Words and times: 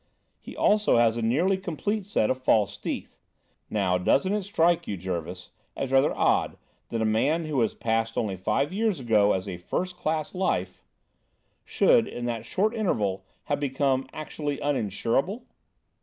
He 0.39 0.57
also 0.57 0.97
had 0.97 1.15
a 1.15 1.21
nearly 1.21 1.57
complete 1.59 2.05
set 2.07 2.31
of 2.31 2.41
false 2.41 2.75
teeth. 2.75 3.19
Now, 3.69 3.99
doesn't 3.99 4.33
it 4.33 4.41
strike 4.41 4.87
you, 4.87 4.97
Jervis, 4.97 5.51
as 5.77 5.91
rather 5.91 6.11
odd 6.17 6.57
that 6.89 7.03
a 7.03 7.05
man 7.05 7.45
who 7.45 7.57
was 7.57 7.75
passed 7.75 8.17
only 8.17 8.35
five 8.35 8.73
years 8.73 8.99
ago 8.99 9.33
as 9.33 9.47
a 9.47 9.57
first 9.57 9.95
class 9.97 10.33
life, 10.33 10.81
should, 11.63 12.07
in 12.07 12.25
that 12.25 12.47
short 12.47 12.73
interval, 12.75 13.27
have 13.43 13.59
become 13.59 14.07
actually 14.11 14.57
uninsurable?" 14.57 15.43